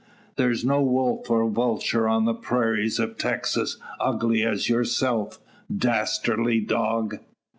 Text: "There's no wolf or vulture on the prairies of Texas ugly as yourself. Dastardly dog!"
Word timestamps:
"There's 0.35 0.65
no 0.65 0.81
wolf 0.81 1.29
or 1.29 1.47
vulture 1.47 2.09
on 2.09 2.25
the 2.25 2.33
prairies 2.33 2.97
of 2.97 3.19
Texas 3.19 3.77
ugly 3.99 4.41
as 4.41 4.67
yourself. 4.67 5.37
Dastardly 5.77 6.59
dog!" 6.59 7.19